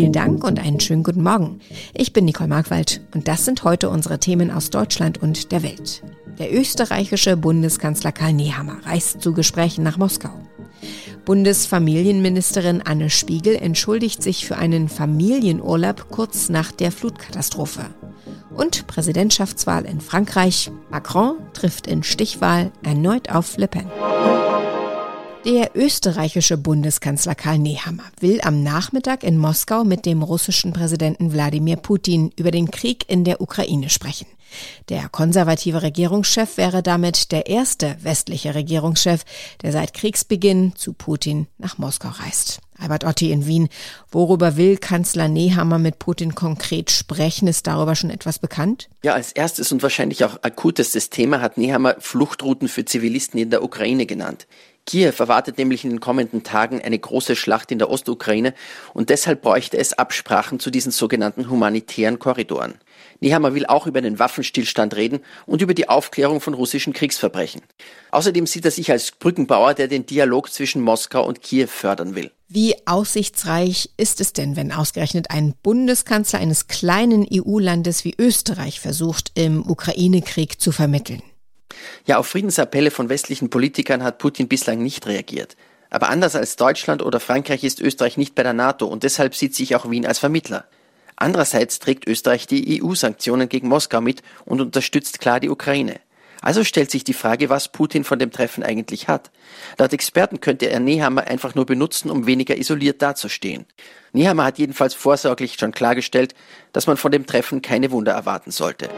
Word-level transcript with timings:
Vielen 0.00 0.12
Dank 0.14 0.44
und 0.44 0.58
einen 0.58 0.80
schönen 0.80 1.02
guten 1.02 1.22
Morgen. 1.22 1.60
Ich 1.92 2.14
bin 2.14 2.24
Nicole 2.24 2.48
Markwald 2.48 3.02
und 3.14 3.28
das 3.28 3.44
sind 3.44 3.64
heute 3.64 3.90
unsere 3.90 4.18
Themen 4.18 4.50
aus 4.50 4.70
Deutschland 4.70 5.18
und 5.18 5.52
der 5.52 5.62
Welt. 5.62 6.02
Der 6.38 6.50
österreichische 6.54 7.36
Bundeskanzler 7.36 8.10
Karl 8.10 8.32
Nehammer 8.32 8.78
reist 8.86 9.20
zu 9.20 9.34
Gesprächen 9.34 9.84
nach 9.84 9.98
Moskau. 9.98 10.30
Bundesfamilienministerin 11.26 12.80
Anne 12.80 13.10
Spiegel 13.10 13.56
entschuldigt 13.56 14.22
sich 14.22 14.46
für 14.46 14.56
einen 14.56 14.88
Familienurlaub 14.88 16.10
kurz 16.10 16.48
nach 16.48 16.72
der 16.72 16.92
Flutkatastrophe. 16.92 17.84
Und 18.54 18.86
Präsidentschaftswahl 18.86 19.84
in 19.84 20.00
Frankreich. 20.00 20.70
Macron 20.90 21.36
trifft 21.52 21.86
in 21.86 22.04
Stichwahl 22.04 22.72
erneut 22.82 23.28
auf 23.28 23.58
Le 23.58 23.68
Pen. 23.68 23.90
Der 25.46 25.70
österreichische 25.74 26.58
Bundeskanzler 26.58 27.34
Karl 27.34 27.58
Nehammer 27.58 28.04
will 28.20 28.42
am 28.42 28.62
Nachmittag 28.62 29.24
in 29.24 29.38
Moskau 29.38 29.84
mit 29.84 30.04
dem 30.04 30.22
russischen 30.22 30.74
Präsidenten 30.74 31.32
Wladimir 31.32 31.76
Putin 31.76 32.30
über 32.36 32.50
den 32.50 32.70
Krieg 32.70 33.06
in 33.08 33.24
der 33.24 33.40
Ukraine 33.40 33.88
sprechen. 33.88 34.26
Der 34.90 35.08
konservative 35.08 35.82
Regierungschef 35.82 36.58
wäre 36.58 36.82
damit 36.82 37.32
der 37.32 37.46
erste 37.46 37.96
westliche 38.02 38.54
Regierungschef, 38.54 39.24
der 39.62 39.72
seit 39.72 39.94
Kriegsbeginn 39.94 40.74
zu 40.76 40.92
Putin 40.92 41.46
nach 41.56 41.78
Moskau 41.78 42.08
reist. 42.08 42.60
Albert 42.78 43.04
Otti 43.04 43.30
in 43.30 43.46
Wien. 43.46 43.68
Worüber 44.10 44.56
will 44.56 44.76
Kanzler 44.76 45.28
Nehammer 45.28 45.78
mit 45.78 45.98
Putin 45.98 46.34
konkret 46.34 46.90
sprechen? 46.90 47.46
Ist 47.46 47.66
darüber 47.66 47.94
schon 47.94 48.10
etwas 48.10 48.38
bekannt? 48.38 48.88
Ja, 49.02 49.14
als 49.14 49.32
erstes 49.32 49.70
und 49.70 49.82
wahrscheinlich 49.82 50.24
auch 50.24 50.38
akutestes 50.42 51.10
Thema 51.10 51.40
hat 51.40 51.58
Nehammer 51.58 51.96
Fluchtrouten 51.98 52.68
für 52.68 52.84
Zivilisten 52.84 53.38
in 53.38 53.50
der 53.50 53.62
Ukraine 53.62 54.06
genannt. 54.06 54.46
Kiew 54.86 55.12
erwartet 55.18 55.58
nämlich 55.58 55.84
in 55.84 55.90
den 55.90 56.00
kommenden 56.00 56.42
Tagen 56.42 56.80
eine 56.80 56.98
große 56.98 57.36
Schlacht 57.36 57.70
in 57.70 57.78
der 57.78 57.90
Ostukraine 57.90 58.54
und 58.92 59.10
deshalb 59.10 59.42
bräuchte 59.42 59.78
es 59.78 59.92
Absprachen 59.92 60.58
zu 60.58 60.70
diesen 60.70 60.92
sogenannten 60.92 61.48
humanitären 61.48 62.18
Korridoren. 62.18 62.74
Nehammer 63.20 63.54
will 63.54 63.66
auch 63.66 63.86
über 63.86 64.00
den 64.00 64.18
Waffenstillstand 64.18 64.96
reden 64.96 65.20
und 65.46 65.62
über 65.62 65.74
die 65.74 65.88
Aufklärung 65.88 66.40
von 66.40 66.54
russischen 66.54 66.92
Kriegsverbrechen. 66.92 67.62
Außerdem 68.10 68.46
sieht 68.46 68.64
er 68.64 68.70
sich 68.70 68.90
als 68.90 69.12
Brückenbauer, 69.12 69.74
der 69.74 69.88
den 69.88 70.06
Dialog 70.06 70.50
zwischen 70.50 70.82
Moskau 70.82 71.26
und 71.26 71.42
Kiew 71.42 71.68
fördern 71.68 72.14
will. 72.14 72.30
Wie 72.48 72.74
aussichtsreich 72.86 73.90
ist 73.96 74.20
es 74.20 74.32
denn, 74.32 74.56
wenn 74.56 74.72
ausgerechnet 74.72 75.30
ein 75.30 75.54
Bundeskanzler 75.62 76.40
eines 76.40 76.66
kleinen 76.66 77.26
EU-Landes 77.32 78.04
wie 78.04 78.14
Österreich 78.18 78.80
versucht, 78.80 79.30
im 79.34 79.68
Ukraine-Krieg 79.68 80.60
zu 80.60 80.72
vermitteln? 80.72 81.22
Ja, 82.06 82.18
auf 82.18 82.26
Friedensappelle 82.26 82.90
von 82.90 83.08
westlichen 83.08 83.50
Politikern 83.50 84.02
hat 84.02 84.18
Putin 84.18 84.48
bislang 84.48 84.82
nicht 84.82 85.06
reagiert. 85.06 85.56
Aber 85.90 86.08
anders 86.08 86.36
als 86.36 86.56
Deutschland 86.56 87.02
oder 87.02 87.20
Frankreich 87.20 87.64
ist 87.64 87.80
Österreich 87.80 88.16
nicht 88.16 88.34
bei 88.34 88.42
der 88.42 88.52
NATO 88.52 88.86
und 88.86 89.02
deshalb 89.02 89.34
sieht 89.34 89.54
sich 89.54 89.74
auch 89.74 89.90
Wien 89.90 90.06
als 90.06 90.18
Vermittler. 90.18 90.64
Andererseits 91.16 91.80
trägt 91.80 92.06
Österreich 92.06 92.46
die 92.46 92.82
EU-Sanktionen 92.82 93.48
gegen 93.48 93.68
Moskau 93.68 94.00
mit 94.00 94.22
und 94.46 94.60
unterstützt 94.60 95.20
klar 95.20 95.40
die 95.40 95.50
Ukraine. 95.50 96.00
Also 96.40 96.64
stellt 96.64 96.90
sich 96.90 97.04
die 97.04 97.12
Frage, 97.12 97.50
was 97.50 97.68
Putin 97.68 98.04
von 98.04 98.18
dem 98.18 98.30
Treffen 98.30 98.62
eigentlich 98.62 99.08
hat. 99.08 99.30
Laut 99.76 99.92
Experten 99.92 100.40
könnte 100.40 100.70
er 100.70 100.80
Nehammer 100.80 101.26
einfach 101.26 101.54
nur 101.54 101.66
benutzen, 101.66 102.10
um 102.10 102.26
weniger 102.26 102.56
isoliert 102.56 103.02
dazustehen. 103.02 103.66
Nehammer 104.12 104.44
hat 104.44 104.58
jedenfalls 104.58 104.94
vorsorglich 104.94 105.56
schon 105.60 105.72
klargestellt, 105.72 106.34
dass 106.72 106.86
man 106.86 106.96
von 106.96 107.12
dem 107.12 107.26
Treffen 107.26 107.60
keine 107.60 107.90
Wunder 107.90 108.12
erwarten 108.12 108.50
sollte. 108.50 108.88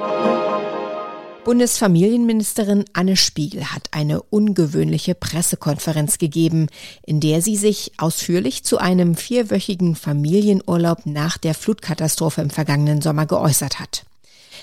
Bundesfamilienministerin 1.45 2.85
Anne 2.93 3.17
Spiegel 3.17 3.73
hat 3.73 3.89
eine 3.91 4.23
ungewöhnliche 4.23 5.17
Pressekonferenz 5.17 6.19
gegeben, 6.19 6.69
in 7.05 7.19
der 7.19 7.43
sie 7.43 7.57
sich 7.57 7.91
ausführlich 7.99 8.63
zu 8.63 8.79
einem 8.79 9.17
vierwöchigen 9.17 9.97
Familienurlaub 9.97 11.05
nach 11.05 11.39
der 11.39 11.55
Flutkatastrophe 11.55 12.43
im 12.43 12.51
vergangenen 12.51 13.03
Sommer 13.03 13.27
geäußert 13.27 13.81
hat. 13.81 14.05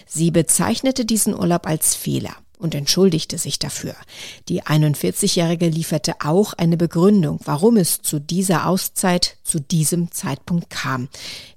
Sie 0.08 0.32
bezeichnete 0.32 1.04
diesen 1.04 1.38
Urlaub 1.38 1.68
als 1.68 1.96
Fehler 1.96 2.38
und 2.60 2.76
entschuldigte 2.76 3.38
sich 3.38 3.58
dafür. 3.58 3.96
Die 4.50 4.62
41-Jährige 4.62 5.68
lieferte 5.68 6.14
auch 6.20 6.54
eine 6.54 6.78
Begründung, 6.78 7.40
warum 7.46 7.78
es 7.78 8.02
zu 8.02 8.20
dieser 8.20 8.68
Auszeit 8.68 9.38
zu 9.44 9.60
diesem 9.60 10.12
Zeitpunkt 10.12 10.70
kam. 10.70 11.08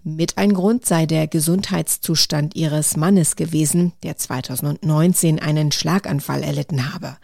Mit 0.04 0.38
ein 0.38 0.54
Grund 0.54 0.86
sei 0.86 1.04
der 1.04 1.26
Gesundheitszustand 1.26 2.56
ihres 2.56 2.96
Mannes 2.96 3.36
gewesen, 3.36 3.92
der 4.02 4.16
2019 4.16 5.40
einen 5.40 5.72
Schlaganfall 5.72 6.42
erlitten 6.42 6.94
habe. 6.94 7.16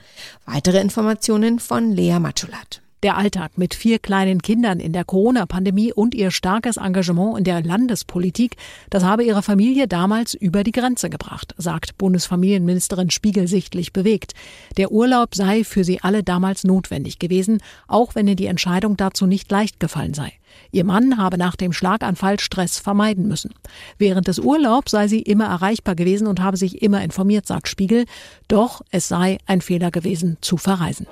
Weitere 0.45 0.81
Informationen 0.81 1.60
von 1.60 1.93
Lea 1.93 2.19
Matschulat. 2.19 2.83
Der 3.04 3.16
Alltag 3.16 3.56
mit 3.56 3.75
vier 3.75 4.00
kleinen 4.00 4.42
Kindern 4.42 4.81
in 4.81 4.92
der 4.92 5.04
Corona-Pandemie 5.04 5.92
und 5.92 6.16
ihr 6.16 6.32
starkes 6.32 6.78
Engagement 6.78 7.38
in 7.38 7.44
der 7.44 7.62
Landespolitik, 7.62 8.56
das 8.91 9.04
habe 9.04 9.22
ihre 9.22 9.42
Familie 9.42 9.86
damals 9.86 10.34
über 10.34 10.64
die 10.64 10.72
Grenze 10.72 11.09
gebracht, 11.09 11.54
sagt 11.59 11.97
Bundesfamilienministerin 11.97 13.10
Spiegel 13.10 13.47
sichtlich 13.47 13.92
bewegt. 13.92 14.34
Der 14.78 14.91
Urlaub 14.91 15.36
sei 15.36 15.62
für 15.62 15.84
sie 15.84 16.00
alle 16.03 16.25
damals 16.25 16.64
notwendig 16.64 17.20
gewesen, 17.20 17.62
auch 17.86 18.16
wenn 18.16 18.26
ihr 18.26 18.34
die 18.34 18.47
Entscheidung 18.47 18.97
dazu 18.97 19.26
nicht 19.26 19.48
leicht 19.48 19.78
gefallen 19.78 20.15
sei. 20.15 20.32
Ihr 20.72 20.84
Mann 20.84 21.19
habe 21.19 21.38
nach 21.38 21.54
dem 21.54 21.72
Schlaganfall 21.72 22.41
Stress 22.41 22.80
vermeiden 22.80 23.28
müssen. 23.28 23.54
Während 23.97 24.26
des 24.26 24.41
Urlaubs 24.41 24.91
sei 24.91 25.06
sie 25.06 25.22
immer 25.22 25.47
erreichbar 25.47 25.94
gewesen 25.94 26.26
und 26.26 26.41
habe 26.41 26.56
sich 26.56 26.82
immer 26.82 27.00
informiert, 27.03 27.47
sagt 27.47 27.69
Spiegel. 27.69 28.06
Doch 28.48 28.82
es 28.91 29.06
sei 29.06 29.38
ein 29.47 29.60
Fehler 29.60 29.92
gewesen, 29.92 30.36
zu 30.41 30.56
verreisen. 30.56 31.06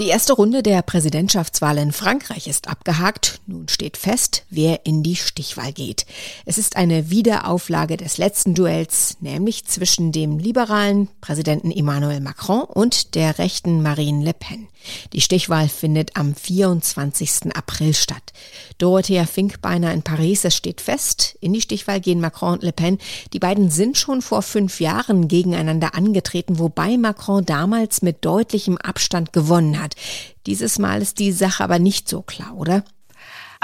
Die 0.00 0.08
erste 0.08 0.32
Runde 0.32 0.64
der 0.64 0.82
Präsidentschaftswahl 0.82 1.78
in 1.78 1.92
Frankreich 1.92 2.48
ist 2.48 2.66
abgehakt. 2.66 3.40
Nun 3.46 3.68
steht 3.68 3.96
fest, 3.96 4.42
wer 4.50 4.84
in 4.86 5.04
die 5.04 5.14
Stichwahl 5.14 5.72
geht. 5.72 6.04
Es 6.44 6.58
ist 6.58 6.74
eine 6.74 7.10
Wiederauflage 7.10 7.96
des 7.96 8.18
letzten 8.18 8.56
Duells, 8.56 9.18
nämlich 9.20 9.66
zwischen 9.66 10.10
dem 10.10 10.38
liberalen 10.38 11.08
Präsidenten 11.20 11.70
Emmanuel 11.70 12.18
Macron 12.18 12.62
und 12.62 13.14
der 13.14 13.38
rechten 13.38 13.82
Marine 13.82 14.24
Le 14.24 14.34
Pen. 14.34 14.66
Die 15.12 15.20
Stichwahl 15.20 15.68
findet 15.68 16.16
am 16.16 16.34
24. 16.34 17.54
April 17.54 17.94
statt. 17.94 18.32
Dorothea 18.78 19.24
Finkbeiner 19.26 19.92
in 19.92 20.02
Paris, 20.02 20.44
es 20.44 20.56
steht 20.56 20.80
fest, 20.80 21.38
in 21.40 21.52
die 21.52 21.60
Stichwahl 21.60 22.00
gehen 22.00 22.20
Macron 22.20 22.54
und 22.54 22.62
Le 22.62 22.72
Pen. 22.72 22.98
Die 23.32 23.38
beiden 23.38 23.70
sind 23.70 23.96
schon 23.96 24.22
vor 24.22 24.42
fünf 24.42 24.80
Jahren 24.80 25.28
gegeneinander 25.28 25.94
angetreten, 25.94 26.58
wobei 26.58 26.96
Macron 26.98 27.44
damals 27.46 28.02
mit 28.02 28.24
deutlichem 28.24 28.76
Abstand 28.76 29.32
gewonnen 29.32 29.80
hat. 29.80 29.83
Dieses 30.46 30.78
Mal 30.78 31.02
ist 31.02 31.18
die 31.18 31.32
Sache 31.32 31.62
aber 31.62 31.78
nicht 31.78 32.08
so 32.08 32.22
klar, 32.22 32.54
oder? 32.56 32.84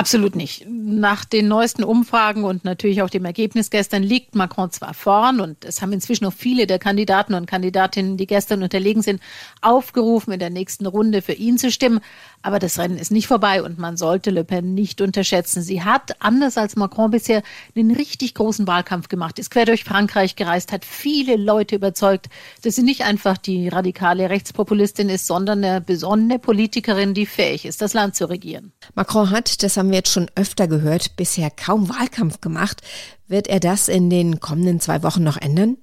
Absolut 0.01 0.35
nicht. 0.35 0.65
Nach 0.67 1.27
den 1.27 1.47
neuesten 1.47 1.85
Umfragen 1.85 2.45
und 2.45 2.65
natürlich 2.65 3.03
auch 3.03 3.11
dem 3.11 3.27
Ergebnis 3.27 3.69
gestern 3.69 4.03
liegt 4.03 4.35
Macron 4.35 4.71
zwar 4.71 4.95
vorn 4.95 5.41
und 5.41 5.63
es 5.67 5.83
haben 5.83 5.93
inzwischen 5.93 6.25
noch 6.25 6.33
viele 6.33 6.67
der 6.67 6.79
Kandidaten 6.79 7.35
und 7.35 7.45
Kandidatinnen, 7.45 8.17
die 8.17 8.27
gestern 8.27 8.63
unterlegen 8.63 9.03
sind, 9.03 9.21
aufgerufen, 9.61 10.33
in 10.33 10.39
der 10.39 10.49
nächsten 10.49 10.87
Runde 10.87 11.21
für 11.21 11.35
ihn 11.35 11.59
zu 11.59 11.71
stimmen. 11.71 12.01
Aber 12.43 12.59
das 12.59 12.79
Rennen 12.79 12.97
ist 12.97 13.13
nicht 13.13 13.27
vorbei 13.27 13.63
und 13.63 13.79
man 13.79 13.99
sollte 13.99 14.31
Le 14.31 14.45
Pen 14.45 14.75
nicht 14.75 15.01
unterschätzen. 15.03 15.63
Sie 15.63 15.83
hat, 15.83 16.17
anders 16.21 16.57
als 16.57 16.75
Macron 16.75 17.11
bisher, 17.11 17.43
einen 17.77 17.91
richtig 17.91 18.35
großen 18.35 18.67
Wahlkampf 18.67 19.09
gemacht, 19.09 19.39
ist 19.39 19.51
quer 19.51 19.67
durch 19.67 19.85
Frankreich 19.85 20.37
gereist, 20.37 20.73
hat 20.73 20.87
viele 20.87 21.37
Leute 21.37 21.77
überzeugt, 21.77 22.29
dass 22.63 22.77
sie 22.77 22.83
nicht 22.83 23.03
einfach 23.03 23.37
die 23.37 23.69
radikale 23.69 24.31
Rechtspopulistin 24.31 25.11
ist, 25.11 25.27
sondern 25.27 25.63
eine 25.63 25.81
besonnene 25.83 26.39
Politikerin, 26.39 27.13
die 27.13 27.27
fähig 27.27 27.67
ist, 27.67 27.83
das 27.83 27.93
Land 27.93 28.17
zu 28.17 28.29
regieren. 28.31 28.73
Macron 28.95 29.31
hat, 29.31 29.63
das 29.63 29.77
haben 29.77 29.91
wir 29.91 29.99
jetzt 29.99 30.13
schon 30.13 30.31
öfter 30.35 30.67
gehört, 30.67 31.17
bisher 31.17 31.51
kaum 31.51 31.91
Wahlkampf 31.91 32.41
gemacht. 32.41 32.81
Wird 33.29 33.49
er 33.49 33.61
das 33.61 33.89
in 33.89 34.11
den 34.11 34.41
kommenden 34.41 34.81
zwei 34.81 35.03
Wochen 35.03 35.23
noch 35.23 35.37
ändern? 35.37 35.77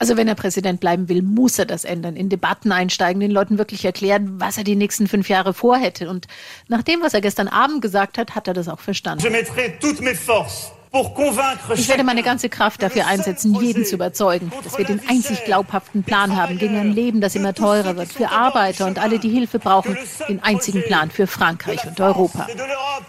Also 0.00 0.16
wenn 0.16 0.28
er 0.28 0.36
Präsident 0.36 0.78
bleiben 0.78 1.08
will, 1.08 1.22
muss 1.22 1.58
er 1.58 1.66
das 1.66 1.84
ändern, 1.84 2.14
in 2.14 2.28
Debatten 2.28 2.70
einsteigen, 2.70 3.18
den 3.18 3.32
Leuten 3.32 3.58
wirklich 3.58 3.84
erklären, 3.84 4.40
was 4.40 4.56
er 4.56 4.62
die 4.62 4.76
nächsten 4.76 5.08
fünf 5.08 5.28
Jahre 5.28 5.54
vorhätte. 5.54 6.08
Und 6.08 6.28
nach 6.68 6.82
dem, 6.82 7.02
was 7.02 7.14
er 7.14 7.20
gestern 7.20 7.48
Abend 7.48 7.82
gesagt 7.82 8.16
hat, 8.16 8.36
hat 8.36 8.46
er 8.46 8.54
das 8.54 8.68
auch 8.68 8.78
verstanden. 8.78 9.26
Ich 11.74 11.88
werde 11.88 12.04
meine 12.04 12.22
ganze 12.22 12.48
Kraft 12.48 12.80
dafür 12.80 13.08
einsetzen, 13.08 13.60
jeden 13.60 13.84
zu 13.84 13.96
überzeugen, 13.96 14.52
dass 14.62 14.78
wir 14.78 14.84
den 14.84 15.00
einzig 15.08 15.44
glaubhaften 15.44 16.04
Plan 16.04 16.36
haben 16.36 16.58
gegen 16.58 16.76
ein 16.76 16.92
Leben, 16.92 17.20
das 17.20 17.34
immer 17.34 17.52
teurer 17.52 17.96
wird, 17.96 18.12
für 18.12 18.30
Arbeiter 18.30 18.86
und 18.86 19.00
alle, 19.00 19.18
die 19.18 19.28
Hilfe 19.28 19.58
brauchen, 19.58 19.98
den 20.28 20.40
einzigen 20.44 20.82
Plan 20.84 21.10
für 21.10 21.26
Frankreich 21.26 21.84
und 21.86 22.00
Europa. 22.00 22.46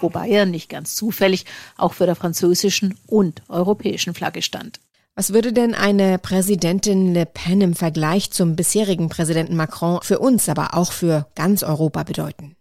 Wobei 0.01 0.27
er 0.27 0.47
nicht 0.47 0.69
ganz 0.69 0.95
zufällig 0.95 1.45
auch 1.77 1.93
für 1.93 2.07
der 2.07 2.15
französischen 2.15 2.97
und 3.05 3.43
europäischen 3.47 4.15
Flagge 4.15 4.41
stand. 4.41 4.79
Was 5.19 5.33
würde 5.33 5.51
denn 5.51 5.75
eine 5.75 6.17
Präsidentin 6.17 7.13
Le 7.13 7.25
Pen 7.25 7.59
im 7.59 7.75
Vergleich 7.75 8.31
zum 8.31 8.55
bisherigen 8.55 9.09
Präsidenten 9.09 9.57
Macron 9.57 9.99
für 10.01 10.17
uns, 10.17 10.47
aber 10.47 10.75
auch 10.75 10.93
für 10.93 11.27
ganz 11.35 11.61
Europa 11.61 12.03
bedeuten? 12.03 12.55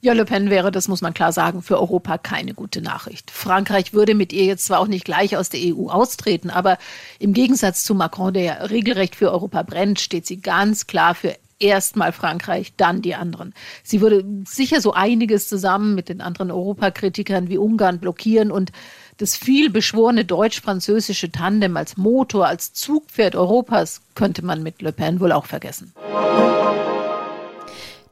Ja, 0.00 0.12
Le 0.12 0.24
Pen 0.24 0.50
wäre, 0.50 0.72
das 0.72 0.88
muss 0.88 1.02
man 1.02 1.14
klar 1.14 1.30
sagen, 1.30 1.62
für 1.62 1.78
Europa 1.78 2.18
keine 2.18 2.52
gute 2.52 2.82
Nachricht. 2.82 3.30
Frankreich 3.30 3.92
würde 3.92 4.16
mit 4.16 4.32
ihr 4.32 4.44
jetzt 4.44 4.66
zwar 4.66 4.80
auch 4.80 4.88
nicht 4.88 5.04
gleich 5.04 5.36
aus 5.36 5.50
der 5.50 5.60
EU 5.60 5.86
austreten, 5.88 6.50
aber 6.50 6.78
im 7.20 7.32
Gegensatz 7.32 7.84
zu 7.84 7.94
Macron, 7.94 8.34
der 8.34 8.42
ja 8.42 8.54
regelrecht 8.54 9.14
für 9.14 9.30
Europa 9.30 9.62
brennt, 9.62 10.00
steht 10.00 10.26
sie 10.26 10.40
ganz 10.40 10.88
klar 10.88 11.14
für 11.14 11.36
erstmal 11.60 12.10
Frankreich, 12.10 12.72
dann 12.76 13.02
die 13.02 13.14
anderen. 13.14 13.54
Sie 13.84 14.00
würde 14.00 14.24
sicher 14.46 14.80
so 14.80 14.94
einiges 14.94 15.46
zusammen 15.46 15.94
mit 15.94 16.08
den 16.08 16.20
anderen 16.20 16.50
Europakritikern 16.50 17.48
wie 17.48 17.58
Ungarn 17.58 18.00
blockieren 18.00 18.50
und 18.50 18.72
das 19.20 19.36
viel 19.36 19.70
beschworene 19.70 20.24
deutsch-französische 20.24 21.30
Tandem 21.30 21.76
als 21.76 21.96
Motor, 21.96 22.46
als 22.46 22.72
Zugpferd 22.72 23.36
Europas 23.36 24.00
könnte 24.14 24.44
man 24.44 24.62
mit 24.62 24.80
Le 24.80 24.92
Pen 24.92 25.20
wohl 25.20 25.32
auch 25.32 25.46
vergessen. 25.46 25.92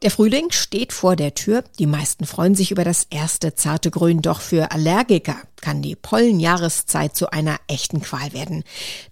Der 0.03 0.13
Frühling 0.13 0.53
steht 0.53 0.93
vor 0.93 1.17
der 1.17 1.35
Tür. 1.35 1.65
Die 1.81 1.87
meisten 1.87 2.25
freuen 2.25 2.55
sich 2.55 2.71
über 2.71 2.85
das 2.85 3.09
erste 3.11 3.57
zarte 3.57 3.91
Grün. 3.91 4.23
Doch 4.23 4.41
für 4.41 4.71
Allergiker 4.71 5.35
kann 5.61 5.83
die 5.83 5.97
Pollenjahreszeit 5.97 7.17
zu 7.17 7.33
einer 7.33 7.57
echten 7.67 8.01
Qual 8.01 8.33
werden. 8.33 8.63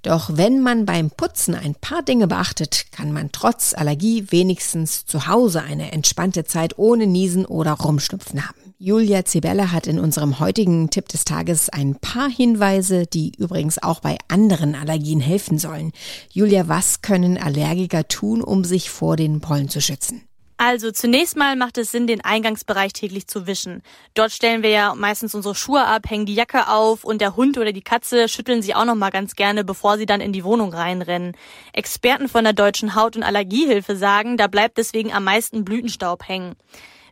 Doch 0.02 0.31
wenn 0.34 0.60
man 0.60 0.87
beim 0.87 1.10
Putzen 1.10 1.56
ein 1.56 1.75
paar 1.75 2.02
Dinge 2.02 2.28
beachtet, 2.28 2.92
kann 2.92 3.10
man 3.10 3.32
trotz 3.32 3.75
Allergie 3.75 4.26
wenigstens 4.31 5.06
zu 5.06 5.26
Hause 5.26 5.62
eine 5.62 5.90
entspannte 5.90 6.44
Zeit 6.44 6.78
ohne 6.78 7.08
Niesen 7.08 7.46
oder 7.46 7.72
Rumschnupfen 7.72 8.46
haben. 8.46 8.65
Julia 8.78 9.25
Zibella 9.25 9.73
hat 9.73 9.87
in 9.87 9.99
unserem 9.99 10.38
heutigen 10.38 10.90
Tipp 10.90 11.08
des 11.08 11.25
Tages 11.25 11.70
ein 11.70 11.94
paar 11.94 12.28
Hinweise, 12.28 13.06
die 13.06 13.32
übrigens 13.38 13.82
auch 13.82 14.00
bei 14.00 14.19
anderen 14.28 14.75
Allergien 14.75 15.20
helfen 15.20 15.58
sollen. 15.58 15.93
Julia, 16.31 16.69
was 16.69 17.00
können 17.00 17.38
Allergiker 17.38 18.06
tun, 18.06 18.43
um 18.43 18.64
sich 18.64 18.90
vor 18.90 19.17
den 19.17 19.40
Pollen 19.40 19.70
zu 19.70 19.81
schützen? 19.81 20.28
Also 20.58 20.90
zunächst 20.90 21.38
mal 21.38 21.56
macht 21.56 21.78
es 21.78 21.90
Sinn, 21.90 22.06
den 22.06 22.23
Eingangsbereich 22.23 22.93
täglich 22.93 23.26
zu 23.28 23.46
wischen. 23.46 23.82
Dort 24.12 24.32
stellen 24.32 24.62
wir 24.62 24.70
ja 24.70 24.94
meistens 24.94 25.34
unsere 25.34 25.55
Schuhe 25.55 25.87
ab, 25.87 26.02
hängen 26.11 26.26
die 26.26 26.34
Jacke 26.34 26.69
auf 26.69 27.02
und 27.02 27.23
der 27.23 27.34
Hund 27.34 27.56
oder 27.56 27.73
die 27.73 27.82
Katze 27.82 28.28
schütteln 28.28 28.61
sie 28.61 28.75
auch 28.75 28.84
noch 28.84 28.94
mal 28.94 29.11
ganz 29.11 29.37
gerne, 29.37 29.64
bevor 29.64 29.96
sie 29.96 30.06
dann 30.06 30.20
in 30.20 30.34
die 30.34 30.44
Wohnung 30.44 30.75
reinrennen. 30.75 31.34
Experten 31.73 32.28
von 32.28 32.44
der 32.44 32.52
Deutschen 32.52 32.94
Haut- 32.94 33.17
und 33.17 33.23
Allergiehilfe 33.23 33.96
sagen, 33.96 34.37
da 34.37 34.49
bleibt 34.49 34.76
deswegen 34.76 35.14
am 35.14 35.25
meisten 35.25 35.64
Blütenstaub 35.64 36.28
hängen. 36.28 36.56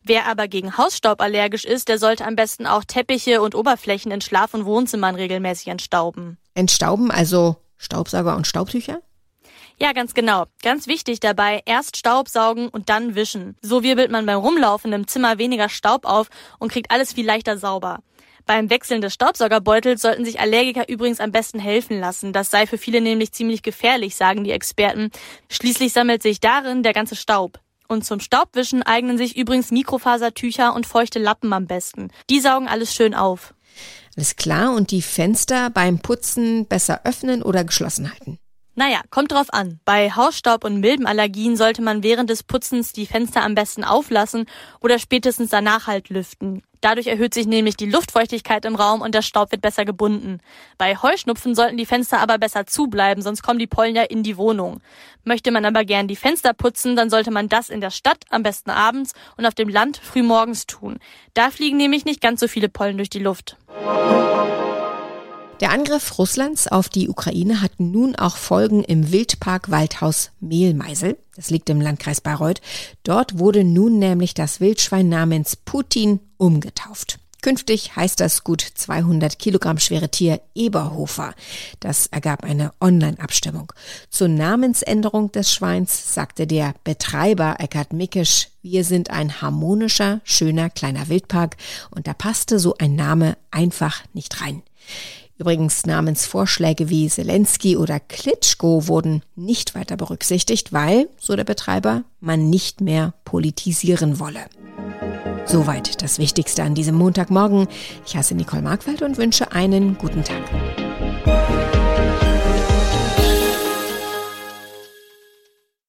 Wer 0.06 0.26
aber 0.26 0.48
gegen 0.48 0.76
Hausstaub 0.76 1.22
allergisch 1.22 1.64
ist, 1.64 1.88
der 1.88 1.98
sollte 1.98 2.26
am 2.26 2.36
besten 2.36 2.66
auch 2.66 2.84
Teppiche 2.84 3.40
und 3.40 3.54
Oberflächen 3.54 4.12
in 4.12 4.20
Schlaf- 4.20 4.52
und 4.52 4.66
Wohnzimmern 4.66 5.14
regelmäßig 5.14 5.68
entstauben. 5.68 6.36
Entstauben, 6.54 7.10
also 7.10 7.56
Staubsauger 7.78 8.36
und 8.36 8.46
Staubtücher? 8.46 9.00
Ja, 9.80 9.92
ganz 9.92 10.12
genau. 10.12 10.44
Ganz 10.62 10.86
wichtig 10.86 11.20
dabei, 11.20 11.62
erst 11.64 11.96
Staubsaugen 11.96 12.68
und 12.68 12.90
dann 12.90 13.14
wischen. 13.14 13.56
So 13.62 13.82
wirbelt 13.82 14.10
man 14.10 14.26
beim 14.26 14.38
Rumlaufen 14.38 14.92
im 14.92 15.06
Zimmer 15.06 15.38
weniger 15.38 15.70
Staub 15.70 16.04
auf 16.04 16.28
und 16.58 16.70
kriegt 16.70 16.90
alles 16.90 17.14
viel 17.14 17.24
leichter 17.24 17.56
sauber. 17.56 18.00
Beim 18.44 18.68
Wechseln 18.68 19.00
des 19.00 19.14
Staubsaugerbeutels 19.14 20.02
sollten 20.02 20.26
sich 20.26 20.38
Allergiker 20.38 20.86
übrigens 20.90 21.18
am 21.18 21.32
besten 21.32 21.58
helfen 21.58 21.98
lassen. 21.98 22.34
Das 22.34 22.50
sei 22.50 22.66
für 22.66 22.76
viele 22.76 23.00
nämlich 23.00 23.32
ziemlich 23.32 23.62
gefährlich, 23.62 24.16
sagen 24.16 24.44
die 24.44 24.50
Experten. 24.50 25.10
Schließlich 25.48 25.94
sammelt 25.94 26.22
sich 26.22 26.40
darin 26.40 26.82
der 26.82 26.92
ganze 26.92 27.16
Staub. 27.16 27.58
Und 27.88 28.04
zum 28.04 28.20
Staubwischen 28.20 28.82
eignen 28.82 29.18
sich 29.18 29.36
übrigens 29.36 29.70
Mikrofasertücher 29.70 30.74
und 30.74 30.86
feuchte 30.86 31.18
Lappen 31.18 31.52
am 31.52 31.66
besten. 31.66 32.08
Die 32.30 32.40
saugen 32.40 32.68
alles 32.68 32.94
schön 32.94 33.14
auf. 33.14 33.54
Alles 34.16 34.36
klar. 34.36 34.72
Und 34.74 34.90
die 34.90 35.02
Fenster 35.02 35.70
beim 35.70 35.98
Putzen 35.98 36.66
besser 36.66 37.00
öffnen 37.04 37.42
oder 37.42 37.64
geschlossen 37.64 38.10
halten? 38.10 38.38
Naja, 38.76 39.02
kommt 39.10 39.30
drauf 39.30 39.52
an. 39.52 39.78
Bei 39.84 40.10
Hausstaub- 40.10 40.64
und 40.64 40.80
Milbenallergien 40.80 41.56
sollte 41.56 41.80
man 41.80 42.02
während 42.02 42.28
des 42.28 42.42
Putzens 42.42 42.92
die 42.92 43.06
Fenster 43.06 43.42
am 43.42 43.54
besten 43.54 43.84
auflassen 43.84 44.46
oder 44.80 44.98
spätestens 44.98 45.50
danach 45.50 45.86
halt 45.86 46.08
lüften. 46.08 46.62
Dadurch 46.84 47.06
erhöht 47.06 47.32
sich 47.32 47.46
nämlich 47.46 47.78
die 47.78 47.88
Luftfeuchtigkeit 47.88 48.66
im 48.66 48.74
Raum 48.74 49.00
und 49.00 49.14
der 49.14 49.22
Staub 49.22 49.52
wird 49.52 49.62
besser 49.62 49.86
gebunden. 49.86 50.40
Bei 50.76 50.94
Heuschnupfen 50.94 51.54
sollten 51.54 51.78
die 51.78 51.86
Fenster 51.86 52.20
aber 52.20 52.36
besser 52.36 52.66
zubleiben, 52.66 53.22
sonst 53.22 53.42
kommen 53.42 53.58
die 53.58 53.66
Pollen 53.66 53.96
ja 53.96 54.02
in 54.02 54.22
die 54.22 54.36
Wohnung. 54.36 54.82
Möchte 55.24 55.50
man 55.50 55.64
aber 55.64 55.86
gern 55.86 56.08
die 56.08 56.14
Fenster 56.14 56.52
putzen, 56.52 56.94
dann 56.94 57.08
sollte 57.08 57.30
man 57.30 57.48
das 57.48 57.70
in 57.70 57.80
der 57.80 57.88
Stadt 57.88 58.24
am 58.28 58.42
besten 58.42 58.68
abends 58.68 59.14
und 59.38 59.46
auf 59.46 59.54
dem 59.54 59.70
Land 59.70 59.96
frühmorgens 59.96 60.66
tun. 60.66 60.98
Da 61.32 61.48
fliegen 61.48 61.78
nämlich 61.78 62.04
nicht 62.04 62.20
ganz 62.20 62.40
so 62.40 62.48
viele 62.48 62.68
Pollen 62.68 62.98
durch 62.98 63.08
die 63.08 63.18
Luft. 63.18 63.56
Der 65.64 65.72
Angriff 65.72 66.18
Russlands 66.18 66.68
auf 66.68 66.90
die 66.90 67.08
Ukraine 67.08 67.62
hat 67.62 67.80
nun 67.80 68.16
auch 68.16 68.36
Folgen 68.36 68.84
im 68.84 69.12
Wildpark 69.12 69.70
Waldhaus 69.70 70.30
Mehlmeisel. 70.38 71.16
Das 71.36 71.48
liegt 71.48 71.70
im 71.70 71.80
Landkreis 71.80 72.20
Bayreuth. 72.20 72.60
Dort 73.02 73.38
wurde 73.38 73.64
nun 73.64 73.98
nämlich 73.98 74.34
das 74.34 74.60
Wildschwein 74.60 75.08
namens 75.08 75.56
Putin 75.56 76.20
umgetauft. 76.36 77.18
Künftig 77.40 77.96
heißt 77.96 78.20
das 78.20 78.44
gut 78.44 78.60
200 78.60 79.38
Kilogramm 79.38 79.78
schwere 79.78 80.10
Tier 80.10 80.42
Eberhofer. 80.54 81.32
Das 81.80 82.08
ergab 82.08 82.44
eine 82.44 82.72
Online-Abstimmung. 82.82 83.72
Zur 84.10 84.28
Namensänderung 84.28 85.32
des 85.32 85.50
Schweins 85.50 86.12
sagte 86.12 86.46
der 86.46 86.74
Betreiber 86.84 87.56
Eckhard 87.58 87.94
Mickisch, 87.94 88.48
wir 88.60 88.84
sind 88.84 89.08
ein 89.08 89.40
harmonischer, 89.40 90.20
schöner 90.24 90.68
kleiner 90.68 91.08
Wildpark 91.08 91.56
und 91.90 92.06
da 92.06 92.12
passte 92.12 92.58
so 92.58 92.74
ein 92.76 92.96
Name 92.96 93.38
einfach 93.50 94.02
nicht 94.12 94.42
rein. 94.42 94.62
Übrigens 95.36 95.84
Namensvorschläge 95.84 96.88
wie 96.90 97.08
Zelensky 97.08 97.76
oder 97.76 97.98
Klitschko 97.98 98.86
wurden 98.86 99.22
nicht 99.34 99.74
weiter 99.74 99.96
berücksichtigt, 99.96 100.72
weil, 100.72 101.08
so 101.18 101.34
der 101.34 101.44
Betreiber, 101.44 102.04
man 102.20 102.50
nicht 102.50 102.80
mehr 102.80 103.14
politisieren 103.24 104.20
wolle. 104.20 104.44
Soweit 105.46 106.02
das 106.02 106.18
Wichtigste 106.18 106.62
an 106.62 106.74
diesem 106.74 106.94
Montagmorgen. 106.94 107.66
Ich 108.06 108.16
heiße 108.16 108.34
Nicole 108.34 108.62
Markwald 108.62 109.02
und 109.02 109.18
wünsche 109.18 109.52
einen 109.52 109.98
guten 109.98 110.22
Tag. 110.22 110.42